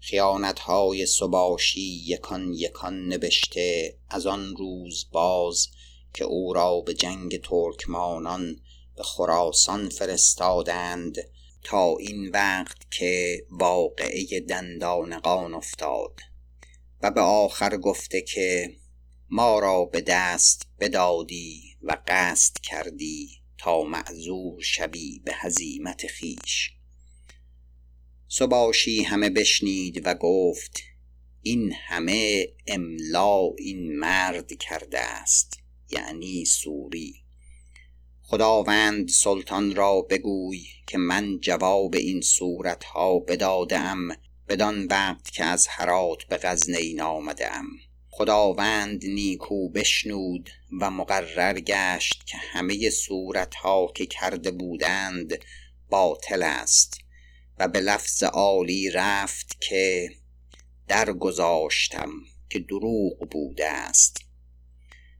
[0.00, 5.68] خیانت های سباشی یکان یکان نبشته از آن روز باز
[6.14, 8.60] که او را به جنگ ترکمانان
[8.96, 11.16] به خراسان فرستادند
[11.62, 16.20] تا این وقت که واقعه دندانقان افتاد
[17.02, 18.76] و به آخر گفته که
[19.30, 26.72] ما را به دست بدادی و قصد کردی تا معذور شوی به هزیمت خیش
[28.32, 30.82] سباشی همه بشنید و گفت
[31.42, 37.14] این همه املا این مرد کرده است یعنی سوری.
[38.22, 44.08] خداوند سلطان را بگوی که من جواب این صورتها بدادم
[44.48, 47.66] بدان وقت که از هرات به غزنین آمدم.
[48.10, 55.44] خداوند نیکو بشنود و مقرر گشت که همه صورتها که کرده بودند
[55.88, 57.09] باطل است.
[57.60, 60.10] و به لفظ عالی رفت که
[60.88, 62.10] درگذاشتم
[62.50, 64.16] که دروغ بوده است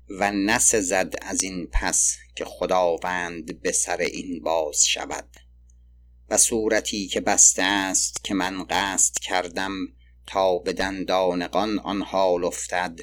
[0.09, 5.29] و نسزد از این پس که خداوند به سر این باز شود
[6.29, 9.72] و صورتی که بسته است که من قصد کردم
[10.26, 13.00] تا به دندانقان آن حال افتد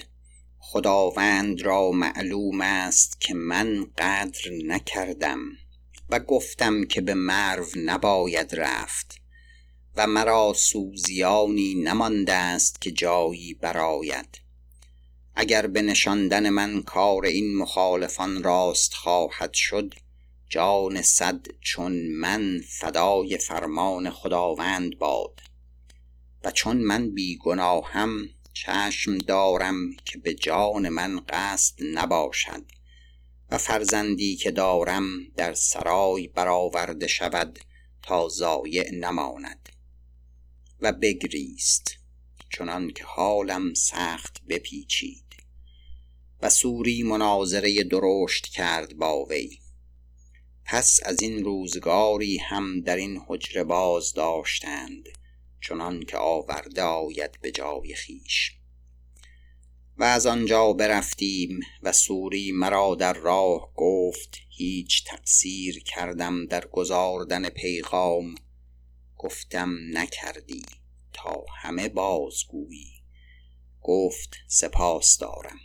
[0.59, 5.39] خداوند را معلوم است که من قدر نکردم
[6.09, 9.26] و گفتم که به مرو نباید رفت.
[9.97, 14.41] و مرا سوزیانی نمانده است که جایی براید
[15.35, 19.93] اگر به نشاندن من کار این مخالفان راست خواهد شد
[20.49, 25.39] جان صد چون من فدای فرمان خداوند باد.
[26.43, 32.63] و چون من بی گناهم چشم دارم که به جان من قصد نباشد.
[33.51, 35.03] و فرزندی که دارم
[35.37, 37.59] در سرای برآورده شود
[38.01, 39.69] تا ضایع نماند.
[40.79, 41.97] و بگریست
[42.53, 45.23] چنان که حالم سخت بپیچید
[46.41, 49.59] و سوری مناظره درشت کرد با وی.
[50.65, 55.09] پس از این روزگاری هم در این حجره باز داشتند
[55.61, 58.57] چنان که آورده آید به جای خیش
[59.97, 67.49] و از آنجا برفتیم و سوری مرا در راه گفت هیچ تقصیر کردم در گزاردن
[67.49, 68.35] پیغام.
[69.17, 70.65] گفتم نکردی
[71.13, 73.03] تا همه بازگویی.
[73.81, 75.59] گفت سپاس دارم.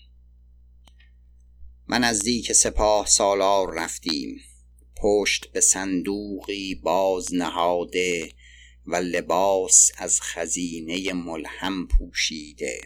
[1.86, 4.40] من نزدیک سپاه سالار رفتیم.
[4.96, 8.32] پشت به صندوقی باز نهاده
[8.86, 12.80] و لباس از خزینه ملهم پوشیده.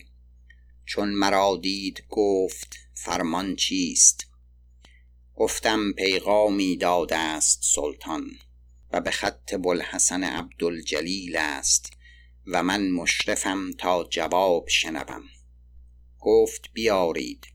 [0.87, 4.27] چون مرا دید گفت فرمان چیست؟
[5.35, 8.31] گفتم پیغامی داده است سلطان.
[9.01, 11.93] به خط بلحسن عبدالجلیل است
[12.47, 15.23] و من مشرفم تا جواب شنوم.
[16.19, 17.47] گفت بیارید.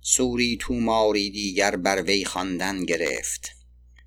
[0.00, 3.50] سوری توماری دیگر بر وی خواندن گرفت.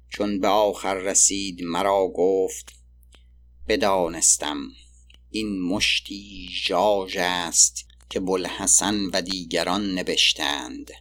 [0.10, 2.74] چون به آخر رسید مرا گفت
[3.68, 4.68] بدانستم
[5.30, 10.92] این مشتی ژاژ است که بلحسن و دیگران نوشتند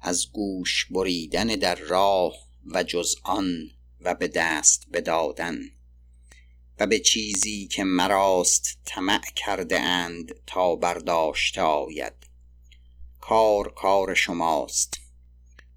[0.00, 2.32] از گوش بریدن در راه
[2.66, 5.58] و جز آن و به دست بدادن
[6.78, 12.14] و به چیزی که مراست طمع کرده اند تا برداشته آید.
[13.20, 15.00] کار کار شماست.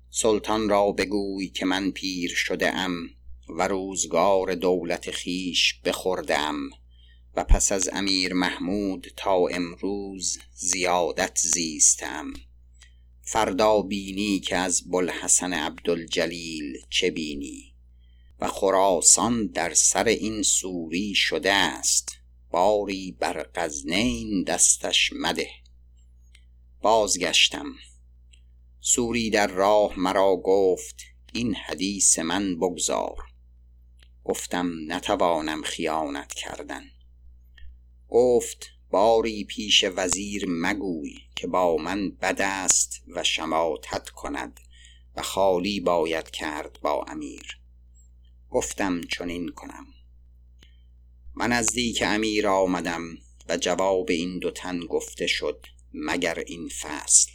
[0.09, 3.09] سلطان را بگوی که من پیر شده ام
[3.49, 6.69] و روزگار دولت خیش بخوردم
[7.35, 12.33] و پس از امیر محمود تا امروز زیادت زیستم
[13.21, 17.70] فردا بینی که از بلحسن عبدالجلیل چه بینی؟
[18.41, 22.17] و خراسان در سر این سوری شده است.
[22.51, 25.49] باری بر غزنین دستش مده.
[26.81, 27.73] بازگشتم.
[28.79, 30.95] سوری در راه مرا گفت
[31.33, 33.17] این حدیث من بگذار.
[34.23, 36.83] گفتم نتوانم خیانت کردن.
[38.09, 44.59] گفت باری پیش وزیر مگوی که با من بد است و شماتت کند
[45.15, 47.60] و خالی باید کرد با امیر.
[48.51, 49.85] گفتم چنین کنم.
[51.35, 53.03] من نزدیک امیر آمدم
[53.49, 57.31] و جواب این دو تن گفته شد مگر این فصل.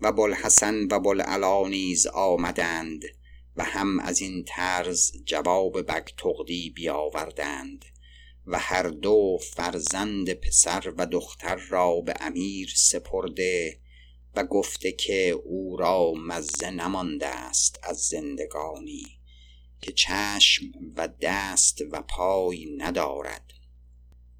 [0.00, 3.04] و بلحسن و بلعلا نیز آمدند
[3.56, 7.84] و هم از این طرز جواب بگتغدی بیاوردند
[8.46, 13.80] و هر دو فرزند پسر و دختر را به امیر سپرده
[14.34, 19.19] و گفته که او را مزه نمانده است از زندگانی.
[19.80, 20.64] که چشم
[20.96, 23.52] و دست و پای ندارد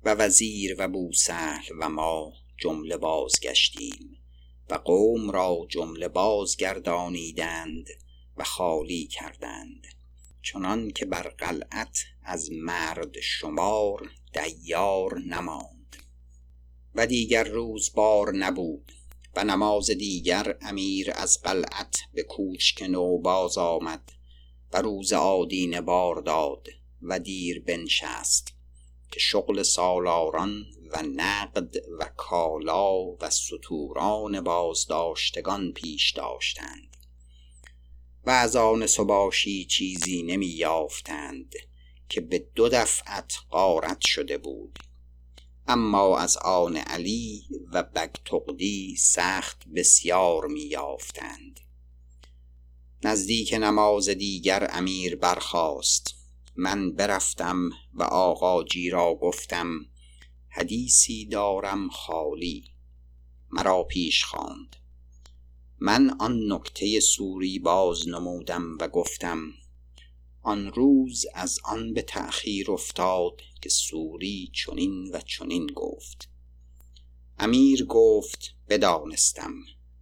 [0.04, 4.16] و وزیر و بوسهل و ما جمله بازگشتیم
[4.70, 7.86] و قوم را جمله بازگردانیدند
[8.36, 9.86] و خالی کردند
[10.42, 15.96] چنان که بر قلعت از مرد شمار دیار نماند
[16.94, 18.92] و دیگر روز بار نبود
[19.36, 24.12] و نماز دیگر امیر از قلعت به کوشک نو باز آمد
[24.72, 26.68] و روز آدینه بار داد
[27.02, 28.52] و دیر بنشست
[29.10, 36.96] که شغل سالاران و نقد و کالا و ستوران بازداشتگان پیش داشتند
[38.26, 41.54] و از آن سباشی چیزی نمی یافتند
[42.08, 44.78] که به دو دفعت غارت شده بود.
[45.66, 47.42] اما از آن علی
[47.72, 51.60] و بگتغدی سخت بسیار می یافتند.
[53.04, 56.14] نزدیک نماز دیگر امیر برخاست.
[56.56, 59.86] من برفتم و آقاجی را گفتم
[60.48, 62.64] حدیثی دارم خالی.
[63.50, 64.76] مرا پیش خواند.
[65.78, 69.52] من آن نکته سوری باز نمودم و گفتم
[70.42, 76.28] آن روز از آن به تأخیر افتاد که سوری چنین و چنین گفت.
[77.38, 79.54] امیر گفت بدانستم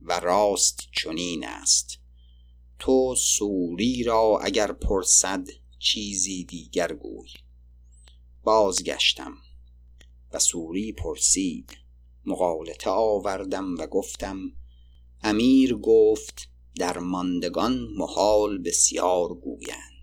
[0.02, 1.98] و راست چنین است.
[2.78, 5.48] تو سوری را اگر پرسد
[5.78, 7.28] چیزی دیگر گوی.
[8.44, 9.34] بازگشتم
[10.32, 11.76] و سوری پرسید.
[12.24, 14.38] مقالطه آوردم و گفتم
[15.22, 19.98] امیر گفت در ماندگان محال بسیار گویند.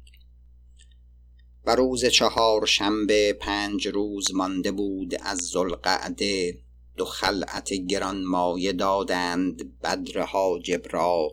[1.66, 6.60] و روز چهار شنبه پنج روز مانده بود از زلقعده
[6.98, 11.32] دو خلعت گران مایه دادند بدر حاجب را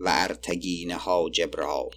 [0.00, 1.90] و ارتگین حاجب را.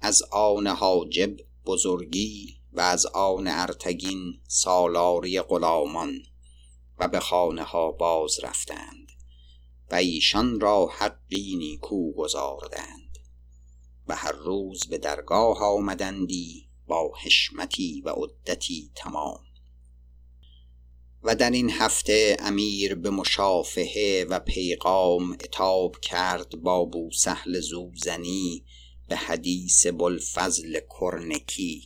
[0.00, 1.36] از آن حاجب
[1.66, 6.18] بزرگی و از آن ارتگین سالاری غلامان
[6.98, 9.12] و به خانه ها باز رفتند
[9.90, 13.18] و ایشان را حقی نیکو گذاردند
[14.08, 19.45] و هر روز به درگاه آمدندی با حشمتی و عدتی تمام.
[21.26, 28.64] و در این هفته امیر به مشافهه و پیغام اتاب کرد با بوسهل زوزنی
[29.08, 31.82] به حدیث بلفضل کرنکی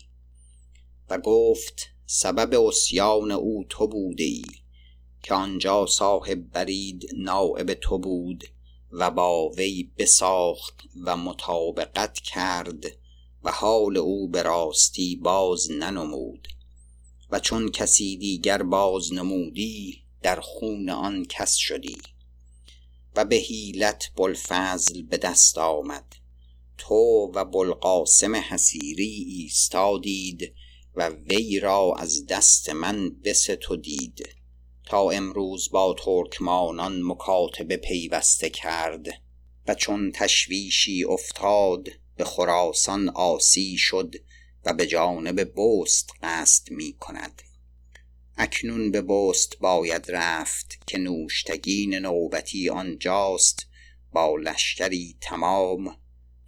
[1.11, 4.45] و گفت سبب اسیان او تو بوده ای
[5.23, 8.45] که آنجا صاحب برید نائب تو بود
[8.93, 12.85] و با وی بساخت و مطابقت کرد
[13.45, 16.49] و حال او به راستی باز ننمود.
[17.33, 21.97] و چون کسی دیگر باز نمودی در خون آن کس شدی.
[23.17, 26.17] و به حیلت بلفضل به دست آمد.
[26.79, 30.55] تو و بلقاسم حسیری ایستادید
[30.95, 34.29] و وی را از دست من بستدید.
[34.87, 39.07] تا امروز با ترکمانان مکاتبه پیوسته کرد
[39.69, 44.15] و چون تشویشی افتاد به خراسان آسی شد
[44.65, 47.43] و به جانب بست قصد می کند.
[48.37, 53.67] اکنون به بست باید رفت که نوشتگین نوبتی آنجاست
[54.13, 55.97] با لشکری تمام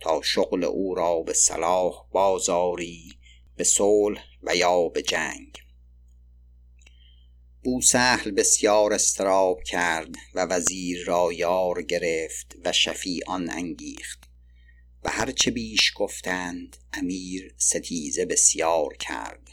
[0.01, 3.19] تا شغل او را به صلاح بازاری
[3.57, 5.59] به صلح و یا به جنگ.
[7.65, 14.22] بوسهل بسیار استراب کرد و وزیر را یار گرفت و شفیعان انگیخت.
[15.05, 19.51] و هرچه بیش گفتند امیر ستیزه بسیار کرد.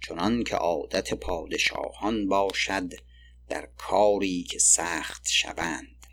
[0.00, 2.92] چنان که عادت پادشاهان باشد
[3.48, 6.06] در کاری که سخت شوند.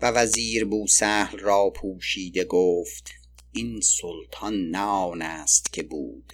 [0.00, 3.10] و وزیر بوسهل را پوشیده گفت
[3.52, 6.32] این سلطان نه است که بود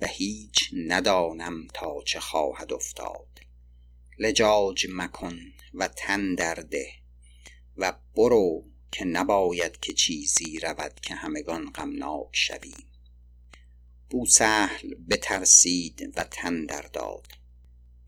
[0.00, 3.28] و هیچ ندانم تا چه خواهد افتاد.
[4.18, 5.38] لجاج مکن
[5.74, 6.86] و تن درده
[7.76, 12.84] و برو که نباید که چیزی رود که همگان غمناک شویم.
[14.10, 17.26] بوسهل بترسید و تن در داد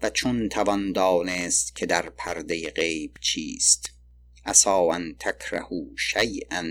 [0.02, 3.90] و چون توان دانست که در پرده غیب چیست.
[4.46, 6.64] عسا ان تکرهوا شیئا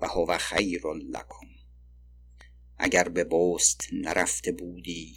[0.00, 1.46] و هو خیر لکم.
[2.78, 5.16] اگر به بست نرفته بودی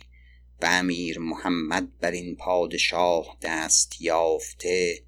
[0.61, 5.03] و امیر محمد بر این پادشاه دست یافته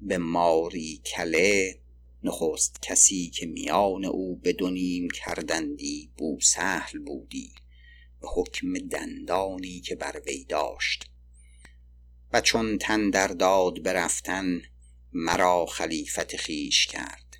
[0.00, 1.78] به ماری کله
[2.26, 7.52] نخست کسی که میان او به دونیم کردندی بوسهل بودی
[8.20, 11.10] به حکم دندانی که بر وی داشت.
[12.32, 14.62] و چون تن در داد برفتن
[15.12, 17.36] مرا خلیفت خیش کرد.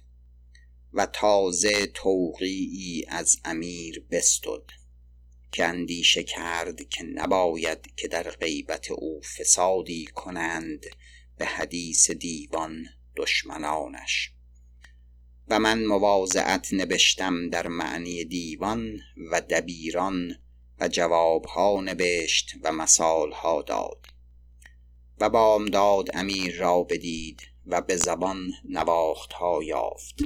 [0.92, 4.70] و تازه توقیعی از امیر بستد
[5.52, 10.86] که اندیشه کرد که نباید که در غیبت او فسادی کنند
[11.38, 14.35] به حدیث دیوان دشمنانش.
[15.48, 19.00] و من مواضعت نبشتم در معنی دیوان
[19.32, 20.34] و دبیران
[20.80, 24.06] و جوابها نبشت و مثالها داد.
[25.20, 30.18] و بامداد امیر را بدید و به زبان نواختها یافت.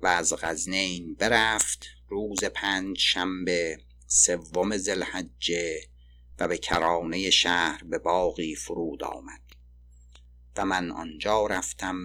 [0.00, 5.80] و از غزنین برفت روز پنج شنبه سوم ذوالحجه
[6.38, 9.40] و به کرانه شهر به باغی فرود آمد.
[10.56, 11.96] و من آنجا رفتم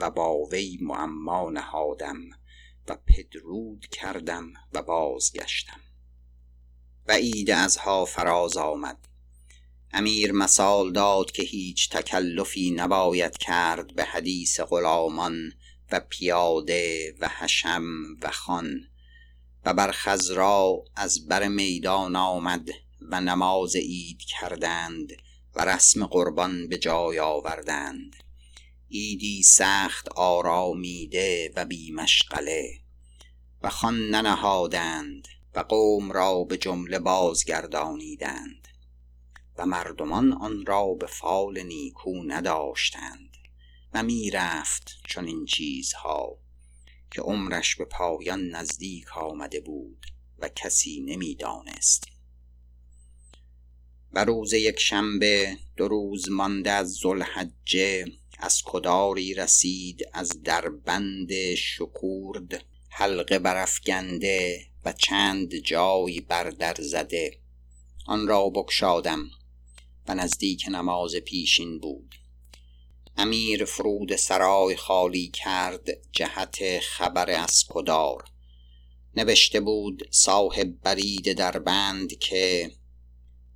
[0.00, 2.20] و با وی معما نهادم
[2.88, 5.80] و پدرود کردم و بازگشتم.
[7.06, 9.08] و عید ازها فراز آمد.
[9.92, 15.52] امیر مثال داد که هیچ تکلفی نباید کرد به حدیث غلامان
[15.92, 17.84] و پیاده و حشم
[18.22, 18.80] و خان
[19.64, 22.68] و بر خزرا از بر میدان آمد
[23.00, 25.12] و نماز عید کردند
[25.54, 28.27] و رسم قربان به جای آوردند.
[28.88, 32.80] ایدی سخت آرامیده و بی مشغله
[33.62, 38.68] و خان ننهادند و قوم را به جمله بازگردانیدند
[39.58, 43.36] و مردمان آن را به فال نیکو نداشتند
[43.94, 46.38] و می‌رفت چون این چیزها
[47.10, 50.06] که عمرش به پایان نزدیک آمده بود
[50.38, 52.04] و کسی نمی‌دانست.
[54.12, 58.04] و روز یک شنبه دو روز مانده از ذوالحجه
[58.40, 67.38] از کداری رسید از دربند شکورد حلقه برافگنده و چند جای بر در زده.
[68.06, 69.30] آن را بگشادم
[70.08, 72.14] و نزدیک نماز پیشین بود.
[73.16, 78.24] امیر فرود سرای خالی کرد جهت خبر از کدار.
[79.16, 82.70] نوشته بود صاحب برید در بند که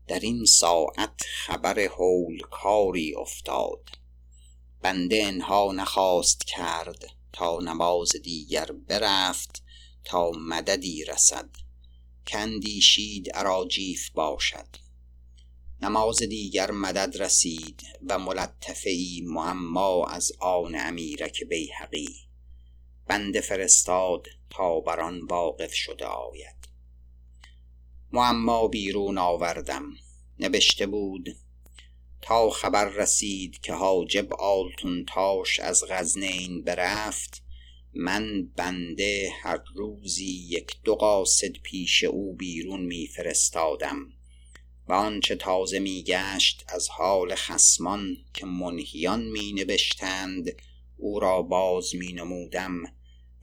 [0.07, 4.02] در این ساعت خبر هول کاری افتاد.
[4.83, 9.63] بنده انها نخواست کرد تا نماز دیگر برفت
[10.05, 11.49] تا مددی رسد
[12.27, 14.67] کندیشید اراجیف باشد.
[15.83, 22.09] نماز دیگر مدد رسید و ملطفه ای معما از آن امیرک بیهقی.
[23.07, 26.69] بنده فرستاد تا بر آن واقف شده آید.
[28.13, 29.85] معما بیرون آوردم.
[30.39, 31.37] نوشته بود
[32.51, 37.43] خبر رسید که حاجب آلتون تاش از غزنین برفت
[37.95, 44.13] من بنده هر روزی یک دو قاصد پیش او بیرون میفرستادم
[44.89, 50.53] و آنچه تازه میگشت از حال خسمان که منهیان می نوشتند
[50.97, 52.83] او را باز می نمودم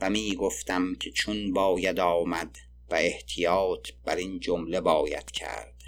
[0.01, 2.55] و می گفتم که چون باید آمد
[2.89, 5.78] و احتیاط بر این جمله باید کرد.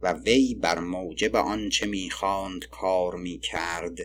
[0.00, 3.98] و وی بر موجب آنچه می‌خواند کار می‌کرد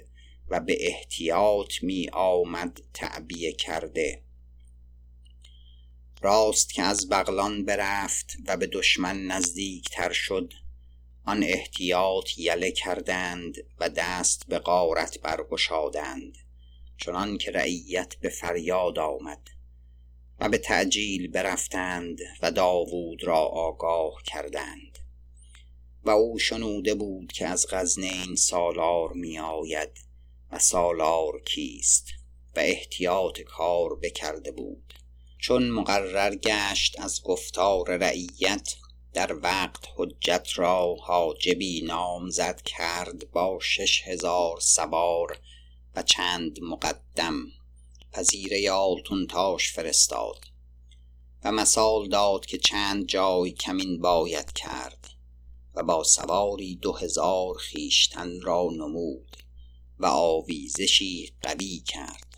[0.50, 4.24] و به احتیاط می آمد تعبیه کرده.
[6.22, 10.54] راست که از بغلان برفت و به دشمن نزدیک تر شد
[11.26, 16.38] آن احتیاط یله کردند و دست به غارت برگشادند
[16.98, 19.50] چنان که رعیت به فریاد آمد
[20.40, 24.93] و به تعجیل برفتند و داوود را آگاه کردند.
[26.04, 29.90] و او شنوده بود که از غزنین سالار می آید
[30.52, 32.08] و سالار کیست
[32.56, 34.94] و احتیاط کار بکرده بود.
[35.38, 38.76] چون مقرر گشت از گفتار رعیت
[39.14, 45.40] در وقت حجت را حاجبی نامزد کرد با شش هزار سوار
[45.96, 47.36] و چند مقدم.
[48.12, 50.46] پذیره آلتون تاش فرستاد
[51.44, 55.13] و مثال داد که چند جای کمین باید کرد.
[55.76, 59.38] و با سواری دو هزار خیشتن را نمود
[60.00, 62.38] و آویزشی قوی کرد.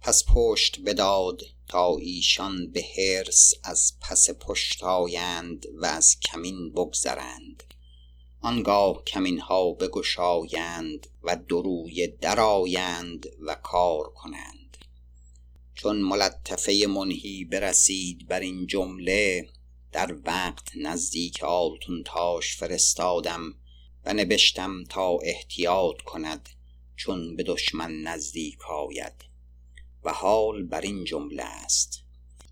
[0.00, 7.62] پس پشت بداد تا ایشان به حرص از پس پشت آیند و از کمین بگذرند.
[8.40, 14.76] آنگاه کمین ها بگشایند و دروی درآیند و کار کنند.
[15.74, 19.48] چون ملطفه منهی برسید بر این جمله
[19.92, 23.54] در وقت نزدیک آلتون تاش فرستادم
[24.04, 26.48] و نبشتم تا احتیاط کند
[26.96, 29.24] چون به دشمن نزدیک آید.
[30.04, 32.02] و حال بر این جمله است.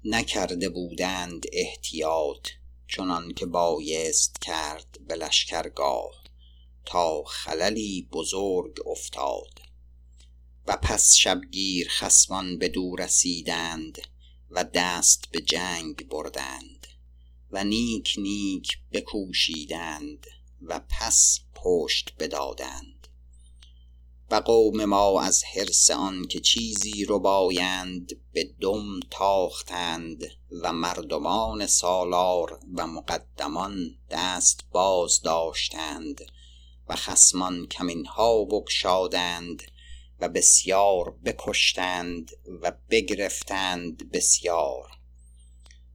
[0.05, 2.49] نکرده بودند احتیاط
[2.89, 6.25] چنان که بایست کرد به لشکرگاه
[6.85, 9.61] تا خللی بزرگ افتاد.
[10.67, 13.99] و پس شبگیر خسمان به دور رسیدند
[14.51, 16.76] و دست به جنگ بردند.
[17.51, 20.27] و نیک نیک بکوشیدند
[20.63, 23.09] و پس پشت بدادند.
[24.31, 30.25] و قوم ما از حرس آن که چیزی ربایند به دم تاختند
[30.63, 36.21] و مردمان سالار و مقدمان دست باز داشتند
[36.89, 39.63] و خسمان کمینها بگشادند
[40.21, 42.31] و بسیار بکشتند
[42.63, 44.96] و بگرفتند بسیار.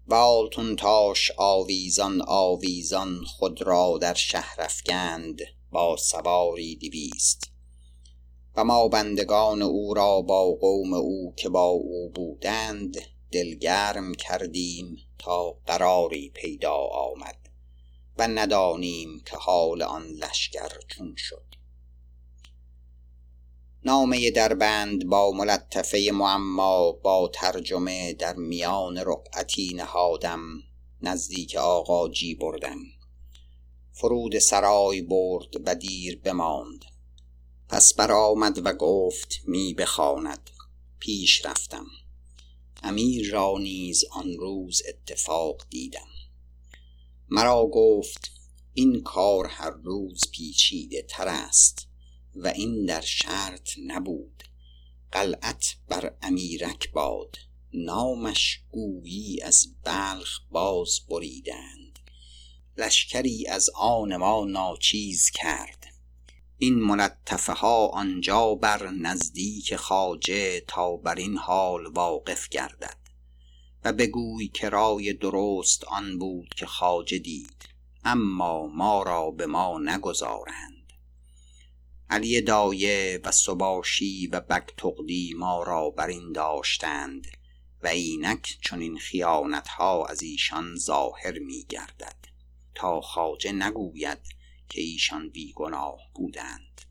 [0.08, 5.42] و تاش آویزان آویزان خود را در شهر افکند
[5.72, 7.52] با سواری دویست.
[8.56, 12.98] و ما بندگان او را با قوم او که با او بودند
[13.32, 17.50] دلگرم کردیم تا قراری پیدا آمد
[18.18, 21.61] و ندانیم که حال آن لشکر چون شد.
[23.86, 30.42] نامه دربند با ملطفه معما با ترجمه در میان رقعتی نهادم
[31.02, 32.78] نزدیک آقاجی بردم.
[33.92, 36.86] فرود سرای برد و دیر بماند.
[37.70, 40.50] پس برآمد و گفت می بخواند.
[41.00, 41.86] پیش رفتم.
[42.84, 46.08] امیر را نیز آن روز اتفاق دیدم.
[47.30, 48.32] مرا گفت
[48.74, 51.91] این کار هر روز پیچیده تر است.
[52.36, 54.44] و این در شرط نبود.
[55.12, 57.38] قلعت بر امیرک باد
[57.74, 62.00] نامش گویی از بلخ باز بریدند.
[62.78, 65.86] لشکری از آن ما ناچیز کرد.
[66.58, 72.98] این ملطفه ها آنجا بر نزدیک خاجه تا بر این حال واقف گردد.
[73.84, 77.70] و بگوی که رای درست آن بود که خاجه دید.
[78.04, 80.71] اما ما را به ما نگذارند.
[82.12, 87.28] علی دایه و سباشی و بگتغدی ما را بر این داشتند
[87.84, 92.16] و اینک چون این خیانت ها از ایشان ظاهر می گردد
[92.76, 94.20] تا خاجه نگوید
[94.70, 96.82] که ایشان بیگناه بودند.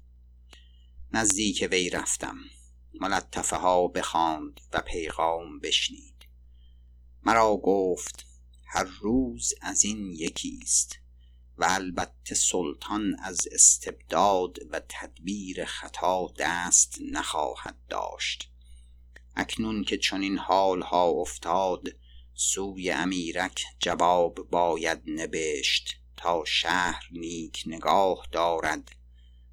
[1.13, 2.37] نزدیک وی رفتم.
[3.01, 6.27] ملطفه ها بخواند و پیغام بشنید.
[7.23, 8.27] مرا گفت
[8.67, 11.00] هر روز از این یکی است.
[11.61, 18.51] و البته سلطان از استبداد و تدبیر خطا دست نخواهد داشت.
[19.37, 21.89] اکنون که چنین حالها افتاد
[22.35, 28.97] سوی امیرک جواب باید نبشت تا شهر نیک نگاه دارد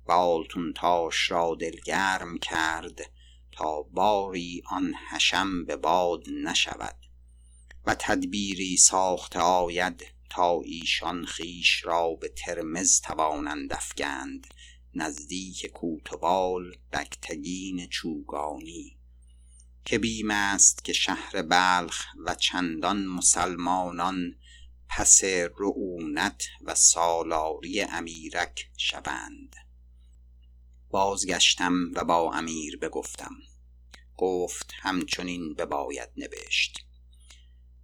[0.07, 0.43] و
[0.75, 3.11] تاش را دلگرم کرد
[3.51, 6.95] تا باری آن حشم به باد نشود
[7.85, 14.47] و تدبیری ساخته آید تا ایشان خیش را به ترمز توانند افگند
[14.93, 18.97] نزدیک کوتوال بکتگین چوگانی.
[19.85, 24.35] که بیم است که شهر بلخ و چندان مسلمانان
[24.89, 25.23] پس
[25.59, 29.55] رعونت و سالاری امیرک شوند.
[30.89, 33.35] بازگشتم و با امیر بگفتم.
[34.17, 36.85] گفت همچنین بباید نوشت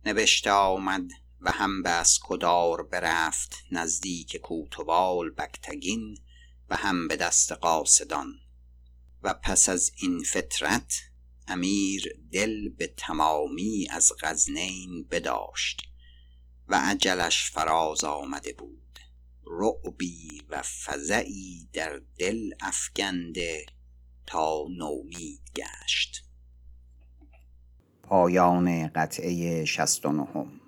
[0.06, 1.10] نوشته آمد
[1.44, 6.18] و هم به اسکدار برفت نزدیک کوتوال بکتگین
[6.70, 8.34] و هم به دست قاصدان.
[9.24, 10.94] و پس از این فترت
[11.48, 15.82] امیر دل به تمامی از غزنین بداشت
[16.68, 19.00] و عجلش فراز آمده بود.
[19.46, 23.66] رعبی و فزعی در دل افکنده
[24.26, 26.24] تا نومید گشت.
[28.04, 30.63] پایان قطعه 69